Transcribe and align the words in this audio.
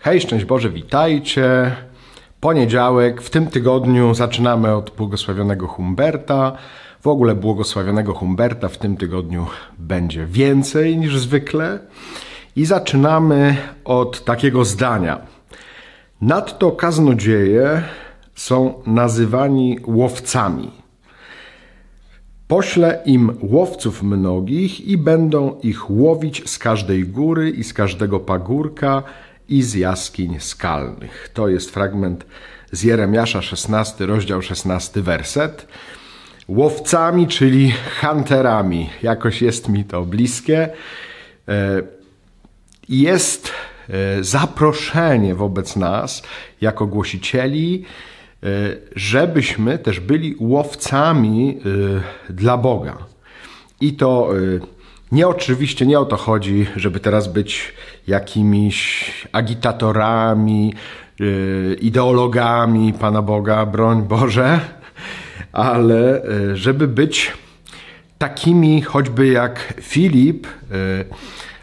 Hej, 0.00 0.20
szczęść 0.20 0.44
Boże, 0.44 0.70
witajcie. 0.70 1.76
Poniedziałek, 2.40 3.22
w 3.22 3.30
tym 3.30 3.46
tygodniu 3.46 4.14
zaczynamy 4.14 4.74
od 4.74 4.90
błogosławionego 4.90 5.66
Humberta. 5.66 6.52
W 7.00 7.06
ogóle 7.06 7.34
błogosławionego 7.34 8.14
Humberta 8.14 8.68
w 8.68 8.78
tym 8.78 8.96
tygodniu 8.96 9.46
będzie 9.78 10.26
więcej 10.26 10.98
niż 10.98 11.18
zwykle. 11.18 11.78
I 12.56 12.64
zaczynamy 12.64 13.56
od 13.84 14.24
takiego 14.24 14.64
zdania. 14.64 15.18
Nadto 16.20 16.72
kaznodzieje 16.72 17.82
są 18.34 18.74
nazywani 18.86 19.78
łowcami. 19.86 20.70
Poślę 22.48 23.02
im 23.04 23.38
łowców 23.42 24.02
mnogich 24.02 24.80
i 24.80 24.96
będą 24.96 25.58
ich 25.62 25.90
łowić 25.90 26.50
z 26.50 26.58
każdej 26.58 27.04
góry 27.04 27.50
i 27.50 27.64
z 27.64 27.72
każdego 27.72 28.20
pagórka 28.20 29.02
i 29.48 29.62
z 29.62 29.74
jaskiń 29.74 30.40
skalnych. 30.40 31.30
To 31.34 31.48
jest 31.48 31.70
fragment 31.70 32.26
z 32.72 32.82
Jeremiasza 32.82 33.42
16, 33.42 34.06
rozdział 34.06 34.42
16, 34.42 35.02
werset. 35.02 35.66
Łowcami, 36.48 37.26
czyli 37.26 37.74
hunterami. 38.00 38.90
Jakoś 39.02 39.42
jest 39.42 39.68
mi 39.68 39.84
to 39.84 40.02
bliskie. 40.02 40.68
E, 41.48 41.82
jest 42.88 43.52
e, 43.88 44.24
zaproszenie 44.24 45.34
wobec 45.34 45.76
nas 45.76 46.22
jako 46.60 46.86
głosicieli, 46.86 47.84
e, 48.42 48.46
żebyśmy 48.96 49.78
też 49.78 50.00
byli 50.00 50.36
łowcami 50.38 51.60
dla 52.30 52.56
Boga. 52.56 52.98
I 53.80 53.92
to 53.92 54.30
nie 55.12 55.28
oczywiście 55.28 55.86
nie 55.86 56.00
o 56.00 56.04
to 56.04 56.16
chodzi, 56.16 56.66
żeby 56.76 57.00
teraz 57.00 57.28
być 57.28 57.74
jakimiś 58.06 59.10
agitatorami, 59.32 60.74
yy, 61.20 61.76
ideologami 61.80 62.92
Pana 62.92 63.22
Boga, 63.22 63.66
broń 63.66 64.02
Boże, 64.02 64.60
ale 65.52 66.22
yy, 66.48 66.56
żeby 66.56 66.88
być 66.88 67.32
takimi 68.18 68.82
choćby 68.82 69.26
jak 69.26 69.74
Filip, 69.80 70.46
yy, 70.46 71.04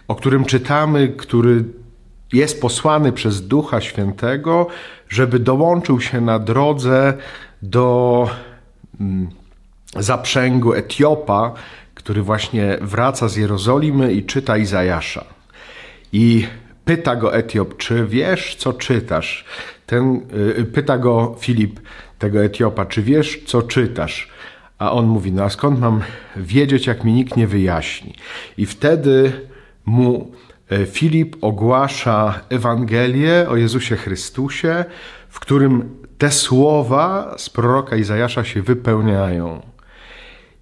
o 0.08 0.16
którym 0.16 0.46
czytamy, 0.46 1.08
który 1.08 1.64
jest 2.34 2.62
posłany 2.62 3.12
przez 3.12 3.48
Ducha 3.48 3.82
Świętego, 3.82 4.68
żeby 5.10 5.40
dołączył 5.40 6.02
się 6.02 6.22
na 6.22 6.40
drodze 6.40 7.14
do 7.62 8.30
mm, 9.00 9.30
zaprzęgu 9.96 10.74
Etiopa, 10.74 11.54
który 12.06 12.22
właśnie 12.22 12.78
wraca 12.82 13.28
z 13.28 13.36
Jerozolimy 13.36 14.14
i 14.14 14.24
czyta 14.24 14.58
Izajasza. 14.58 15.26
I 16.14 16.48
pyta 16.86 17.16
go 17.16 17.36
Etiop, 17.36 17.78
czy 17.78 18.06
wiesz, 18.08 18.56
co 18.56 18.74
czytasz? 18.74 19.46
Ten, 19.86 20.22
y, 20.60 20.66
pyta 20.66 20.98
go 20.98 21.36
Filip, 21.40 21.80
tego 22.20 22.44
Etiopa, 22.44 22.86
czy 22.86 23.02
wiesz, 23.02 23.44
co 23.46 23.62
czytasz? 23.62 24.30
A 24.78 24.92
on 24.92 25.06
mówi, 25.06 25.32
no 25.32 25.44
a 25.44 25.50
skąd 25.50 25.80
mam 25.80 26.02
wiedzieć, 26.36 26.88
jak 26.88 27.04
mi 27.04 27.14
nikt 27.14 27.38
nie 27.38 27.48
wyjaśni? 27.48 28.14
I 28.58 28.66
wtedy 28.66 29.32
mu 29.86 30.32
y, 30.72 30.86
Filip 30.86 31.36
ogłasza 31.42 32.40
Ewangelię 32.50 33.46
o 33.50 33.56
Jezusie 33.56 33.96
Chrystusie, 33.96 34.86
w 35.30 35.40
którym 35.40 35.90
te 36.18 36.32
słowa 36.32 37.36
z 37.38 37.50
proroka 37.50 37.96
Izajasza 37.96 38.44
się 38.44 38.62
wypełniają. 38.62 39.75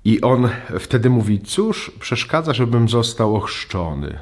I 0.06 0.22
on 0.22 0.50
wtedy 0.80 1.10
mówi: 1.10 1.42
Cóż 1.42 1.92
przeszkadza, 2.00 2.54
żebym 2.54 2.90
został 2.90 3.36
ochrzczony? 3.36 4.20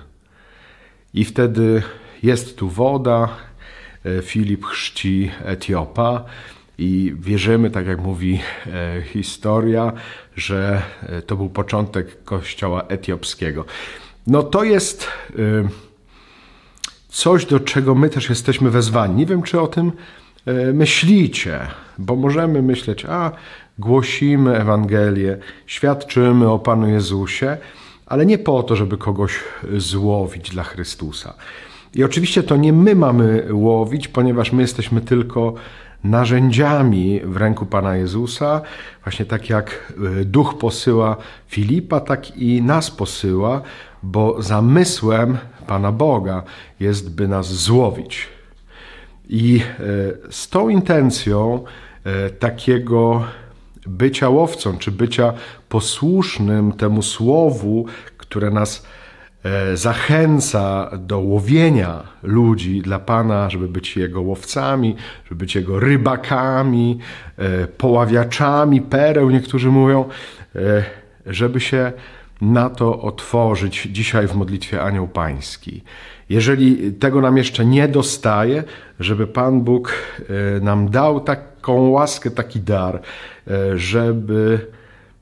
I 1.13 1.25
wtedy 1.25 1.83
jest 2.23 2.57
tu 2.57 2.69
woda. 2.69 3.29
E, 4.05 4.21
Filip 4.21 4.65
chrzci 4.65 5.31
Etiopa. 5.45 6.23
I 6.77 7.13
wierzymy, 7.19 7.71
tak 7.71 7.87
jak 7.87 7.99
mówi 7.99 8.39
e, 8.67 9.01
historia, 9.01 9.93
że 10.35 10.81
e, 11.03 11.21
to 11.21 11.35
był 11.35 11.49
początek 11.49 12.23
kościoła 12.23 12.83
etiopskiego. 12.87 13.65
No 14.27 14.43
to 14.43 14.63
jest 14.63 15.07
coś, 17.09 17.45
do 17.45 17.59
czego 17.59 17.95
my 17.95 18.09
też 18.09 18.29
jesteśmy 18.29 18.69
wezwani. 18.69 19.15
Nie 19.15 19.25
wiem, 19.25 19.43
czy 19.43 19.61
o 19.61 19.67
tym 19.67 19.91
myślicie, 20.73 21.59
bo 21.97 22.15
możemy 22.15 22.61
myśleć, 22.61 23.05
a 23.05 23.31
głosimy 23.81 24.57
Ewangelię, 24.57 25.37
świadczymy 25.65 26.49
o 26.49 26.59
Panu 26.59 26.87
Jezusie, 26.89 27.57
ale 28.05 28.25
nie 28.25 28.37
po 28.37 28.63
to, 28.63 28.75
żeby 28.75 28.97
kogoś 28.97 29.39
złowić 29.77 30.49
dla 30.49 30.63
Chrystusa. 30.63 31.33
I 31.95 32.03
oczywiście 32.03 32.43
to 32.43 32.57
nie 32.57 32.73
my 32.73 32.95
mamy 32.95 33.47
łowić, 33.51 34.07
ponieważ 34.07 34.51
my 34.51 34.61
jesteśmy 34.61 35.01
tylko 35.01 35.53
narzędziami 36.03 37.21
w 37.23 37.37
ręku 37.37 37.65
Pana 37.65 37.95
Jezusa, 37.95 38.61
właśnie 39.03 39.25
tak 39.25 39.49
jak 39.49 39.93
e, 40.21 40.25
Duch 40.25 40.57
posyła 40.57 41.17
Filipa, 41.47 41.99
tak 41.99 42.37
i 42.37 42.61
nas 42.61 42.91
posyła, 42.91 43.61
bo 44.03 44.41
zamysłem 44.41 45.37
Pana 45.67 45.91
Boga 45.91 46.43
jest, 46.79 47.15
by 47.15 47.27
nas 47.27 47.53
złowić. 47.53 48.27
I 49.29 49.61
e, 49.61 50.31
z 50.31 50.49
tą 50.49 50.69
intencją 50.69 51.63
e, 52.03 52.29
takiego 52.29 53.23
bycia 53.87 54.29
łowcą, 54.29 54.77
czy 54.77 54.91
bycia 54.91 55.33
posłusznym 55.69 56.71
temu 56.71 57.01
słowu, 57.01 57.85
które 58.17 58.51
nas 58.51 58.85
e, 59.43 59.77
zachęca 59.77 60.91
do 60.97 61.19
łowienia 61.19 62.03
ludzi 62.23 62.81
dla 62.81 62.99
Pana, 62.99 63.49
żeby 63.49 63.67
być 63.67 63.97
Jego 63.97 64.21
łowcami, 64.21 64.95
żeby 65.23 65.39
być 65.39 65.55
Jego 65.55 65.79
rybakami, 65.79 66.99
e, 67.37 67.67
poławiaczami 67.67 68.81
pereł, 68.81 69.29
niektórzy 69.29 69.69
mówią, 69.69 70.05
e, 70.55 70.83
żeby 71.25 71.59
się 71.59 71.91
na 72.41 72.69
to 72.69 73.01
otworzyć 73.01 73.87
dzisiaj 73.91 74.27
w 74.27 74.35
modlitwie 74.35 74.81
Anioł 74.81 75.07
Pański. 75.07 75.83
Jeżeli 76.29 76.93
tego 76.93 77.21
nam 77.21 77.37
jeszcze 77.37 77.65
nie 77.65 77.87
dostaje, 77.87 78.63
żeby 78.99 79.27
Pan 79.27 79.61
Bóg 79.61 79.93
nam 80.61 80.89
dał 80.89 81.19
taką 81.19 81.89
łaskę, 81.89 82.31
taki 82.31 82.59
dar, 82.59 83.01
E, 83.47 83.77
żeby 83.77 84.67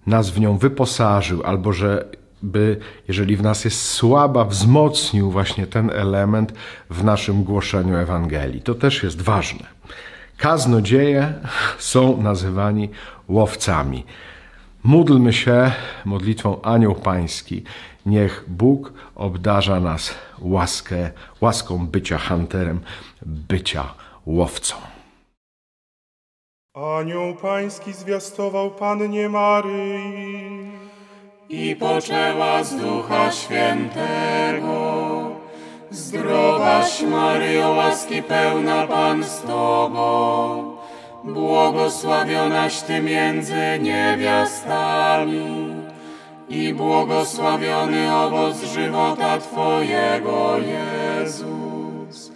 nas 0.07 0.29
w 0.29 0.39
nią 0.39 0.57
wyposażył, 0.57 1.43
albo 1.43 1.73
żeby, 1.73 2.79
jeżeli 3.07 3.37
w 3.37 3.41
nas 3.41 3.65
jest 3.65 3.85
słaba, 3.85 4.45
wzmocnił 4.45 5.31
właśnie 5.31 5.67
ten 5.67 5.89
element 5.89 6.53
w 6.89 7.03
naszym 7.03 7.43
głoszeniu 7.43 7.95
Ewangelii. 7.95 8.61
To 8.61 8.75
też 8.75 9.03
jest 9.03 9.21
ważne. 9.21 9.65
Kaznodzieje 10.37 11.33
są 11.79 12.21
nazywani 12.21 12.89
łowcami. 13.29 14.05
Módlmy 14.83 15.33
się 15.33 15.71
modlitwą 16.05 16.61
Anioł 16.61 16.95
Pański. 16.95 17.63
Niech 18.05 18.45
Bóg 18.47 18.93
obdarza 19.15 19.79
nas 19.79 20.15
łaskę, 20.41 21.11
łaską 21.41 21.87
bycia 21.87 22.17
hunterem, 22.17 22.79
bycia 23.25 23.93
łowcą. 24.25 24.75
Anioł 26.75 27.35
pański 27.35 27.93
zwiastował 27.93 28.71
Pannie 28.71 29.29
Maryi 29.29 30.71
i 31.49 31.75
poczęła 31.75 32.63
z 32.63 32.75
Ducha 32.75 33.31
Świętego. 33.31 34.79
Zdrowaś 35.91 37.01
Maryjo, 37.01 37.69
łaski 37.69 38.23
pełna 38.23 38.87
Pan 38.87 39.23
z 39.23 39.41
Tobą, 39.41 40.77
błogosławionaś 41.23 42.81
Ty 42.81 43.01
między 43.01 43.79
niewiastami 43.81 45.69
i 46.49 46.73
błogosławiony 46.73 48.15
owoc 48.15 48.63
żywota 48.63 49.37
Twojego, 49.37 50.55
Jezus. 50.57 52.31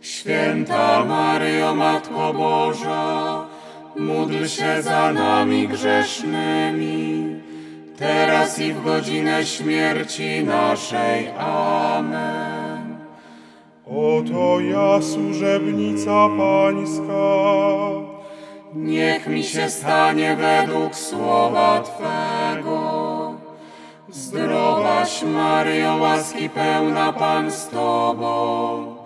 Święta 0.00 1.04
Maryjo, 1.04 1.74
Matko 1.74 2.32
Boża, 2.34 3.44
módl 3.96 4.46
się 4.46 4.82
za 4.82 5.12
nami 5.12 5.68
grzesznymi, 5.68 7.36
teraz 7.96 8.58
i 8.58 8.72
w 8.72 8.84
godzinę 8.84 9.46
śmierci 9.46 10.44
naszej. 10.44 11.28
Amen. 11.38 12.96
Oto 13.86 14.60
ja, 14.60 15.02
służebnica 15.02 16.28
Pańska. 16.38 18.15
Niech 18.76 19.26
mi 19.26 19.44
się 19.44 19.70
stanie 19.70 20.36
według 20.36 20.94
słowa 20.94 21.82
Twego. 21.82 23.34
Zdrowaś 24.08 25.22
Maryjo, 25.22 25.96
łaski 25.96 26.48
pełna 26.48 27.12
Pan 27.12 27.50
z 27.50 27.68
Tobą 27.68 28.96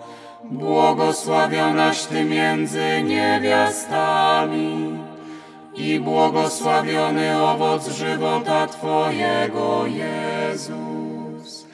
błogosławionaś 0.43 2.03
Ty 2.03 2.23
między 2.23 3.03
niewiastami 3.03 4.97
i 5.75 5.99
błogosławiony 5.99 7.43
owoc 7.43 7.87
żywota 7.87 8.67
Twojego, 8.67 9.85
Jezus. 9.85 11.67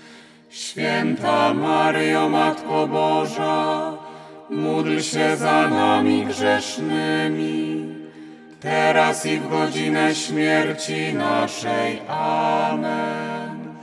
Święta 0.50 1.54
Maryjo, 1.54 2.30
Matko 2.30 2.88
Boża, 2.88 3.94
módl 4.50 5.00
się 5.00 5.36
za 5.36 5.70
nami 5.70 6.26
grzesznymi, 6.26 7.88
teraz 8.60 9.26
i 9.26 9.38
w 9.38 9.50
godzinę 9.50 10.16
śmierci 10.16 11.14
naszej. 11.14 12.02
Amen. 12.08 13.76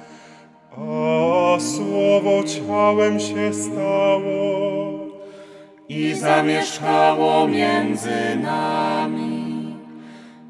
A 0.76 1.60
słowo 1.60 2.42
ciałem 2.44 3.20
się 3.20 3.54
stało. 3.54 5.04
i 5.88 6.14
zamieszkało 6.14 7.48
między 7.48 8.36
nami. 8.42 9.76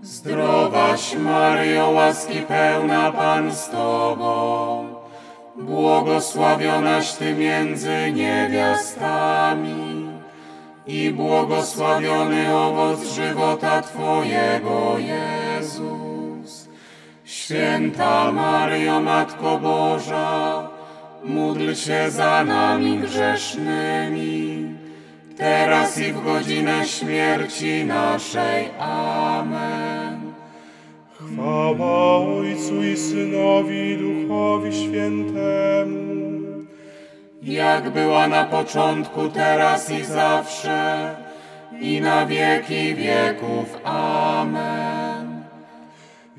Zdrowaś 0.03 1.17
Maryjo, 1.17 1.91
łaski 1.91 2.39
pełna 2.39 3.13
Pan 3.13 3.53
z 3.53 3.69
Tobą, 3.69 4.87
błogosławionaś 5.57 7.13
Ty 7.13 7.35
między 7.35 8.13
niewiastami 8.13 10.09
i 10.87 11.11
błogosławiony 11.11 12.57
owoc 12.57 13.05
żywota 13.05 13.83
Twojego, 13.83 14.97
Jezus. 14.99 16.69
Święta 17.25 18.33
Maryjo, 18.33 19.01
Matko 19.01 19.59
Boża, 19.59 20.69
módl 21.25 21.75
się 21.75 22.11
za 22.11 22.45
nami 22.45 22.99
grzesznymi, 22.99 24.75
teraz 25.37 25.99
i 25.99 26.13
w 26.13 26.25
godzinę 26.25 26.85
śmierci 26.85 27.85
naszej. 27.85 28.71
Amen. 28.79 30.04
Chwała 31.27 32.17
Ojcu 32.17 32.85
i 32.85 32.97
Synowi 32.97 33.91
i 33.91 33.97
Duchowi 33.97 34.73
Świętemu. 34.73 36.05
Jak 37.43 37.91
była 37.91 38.29
na 38.29 38.45
początku, 38.45 39.29
teraz 39.29 39.91
i 39.91 40.05
zawsze, 40.05 41.11
i 41.81 42.01
na 42.01 42.27
wieki 42.27 42.95
wieków. 42.95 43.81
Amen. 43.85 45.43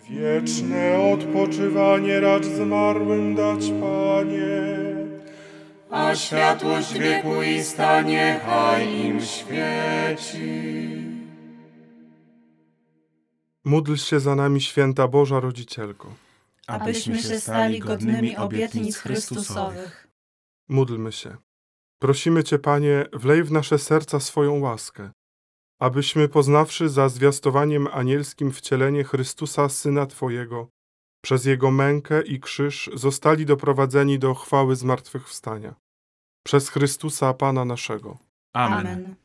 Wieczne 0.10 1.00
odpoczywanie 1.14 2.20
racz 2.20 2.46
zmarłym 2.46 3.36
dać, 3.36 3.66
Panie. 3.66 4.76
A 5.92 6.16
światłość 6.16 6.94
wiekuista 6.94 8.02
niechaj 8.02 9.06
im 9.06 9.22
świeci. 9.22 11.14
Módl 13.65 13.95
się 13.95 14.19
za 14.19 14.35
nami, 14.35 14.62
święta 14.62 15.07
Boża 15.07 15.39
Rodzicielko. 15.39 16.13
abyśmy 16.67 17.21
się 17.21 17.39
stali 17.39 17.79
godnymi 17.79 18.38
obietnic 18.38 18.97
Chrystusowych. 18.97 20.07
Módlmy 20.69 21.12
się. 21.12 21.38
Prosimy 22.00 22.44
Cię, 22.44 22.59
Panie, 22.59 23.06
wlej 23.13 23.44
w 23.44 23.51
nasze 23.51 23.79
serca 23.79 24.19
swoją 24.19 24.59
łaskę, 24.59 25.12
abyśmy 25.79 26.29
poznawszy 26.29 26.89
za 26.89 27.09
zwiastowaniem 27.09 27.88
anielskim 27.88 28.51
wcielenie 28.51 29.03
Chrystusa, 29.03 29.69
Syna 29.69 30.06
Twojego, 30.06 30.67
przez 31.23 31.45
Jego 31.45 31.71
mękę 31.71 32.21
i 32.21 32.39
krzyż 32.39 32.89
zostali 32.94 33.45
doprowadzeni 33.45 34.19
do 34.19 34.33
chwały 34.33 34.75
zmartwychwstania. 34.75 35.75
Przez 36.44 36.69
Chrystusa, 36.69 37.33
Pana 37.33 37.65
naszego. 37.65 38.17
Amen. 38.53 39.15